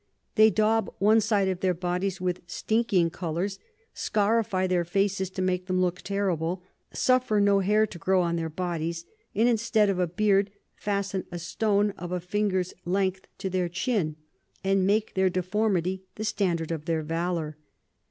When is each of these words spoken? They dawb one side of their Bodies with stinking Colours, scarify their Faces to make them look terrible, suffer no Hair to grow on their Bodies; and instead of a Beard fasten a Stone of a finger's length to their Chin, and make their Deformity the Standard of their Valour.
They 0.33 0.49
dawb 0.49 0.91
one 0.97 1.21
side 1.21 1.47
of 1.47 1.59
their 1.59 1.75
Bodies 1.75 2.19
with 2.19 2.41
stinking 2.47 3.11
Colours, 3.11 3.59
scarify 3.93 4.65
their 4.65 4.83
Faces 4.83 5.29
to 5.29 5.43
make 5.43 5.67
them 5.67 5.79
look 5.79 6.01
terrible, 6.01 6.63
suffer 6.91 7.39
no 7.39 7.59
Hair 7.59 7.85
to 7.85 7.99
grow 7.99 8.23
on 8.23 8.35
their 8.35 8.49
Bodies; 8.49 9.05
and 9.35 9.47
instead 9.47 9.91
of 9.91 9.99
a 9.99 10.07
Beard 10.07 10.49
fasten 10.75 11.25
a 11.31 11.37
Stone 11.37 11.91
of 11.99 12.11
a 12.11 12.19
finger's 12.19 12.73
length 12.83 13.27
to 13.37 13.47
their 13.47 13.69
Chin, 13.69 14.15
and 14.63 14.87
make 14.87 15.13
their 15.13 15.29
Deformity 15.29 16.01
the 16.15 16.25
Standard 16.25 16.71
of 16.71 16.85
their 16.85 17.03
Valour. 17.03 17.55